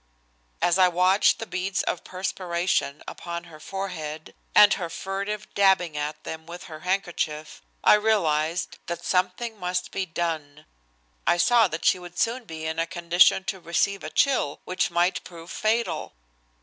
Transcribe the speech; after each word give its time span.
As 0.63 0.79
I 0.79 0.87
watched 0.87 1.37
the 1.37 1.45
beads 1.45 1.83
of 1.83 2.03
perspiration 2.03 3.03
upon 3.07 3.43
her 3.43 3.59
forehead, 3.59 4.33
and 4.55 4.73
her 4.73 4.89
furtive 4.89 5.53
dabbing 5.53 5.95
at 5.95 6.23
them 6.23 6.47
with 6.47 6.63
her 6.63 6.79
handkerchief, 6.79 7.61
I 7.83 7.93
realized 7.93 8.79
that 8.87 9.05
something 9.05 9.59
must 9.59 9.91
be 9.91 10.07
done. 10.07 10.65
I 11.27 11.37
saw 11.37 11.67
that 11.67 11.85
she 11.85 11.99
would 11.99 12.17
soon 12.17 12.45
be 12.45 12.65
in 12.65 12.79
a 12.79 12.87
condition 12.87 13.43
to 13.43 13.59
receive 13.59 14.03
a 14.03 14.09
chill, 14.09 14.59
which 14.65 14.89
might 14.89 15.23
prove 15.23 15.51
fatal. 15.51 16.13